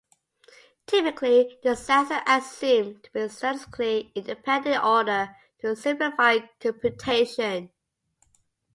[0.87, 7.69] Typically the cells are assumed to be statistically independent in order to simplify computation.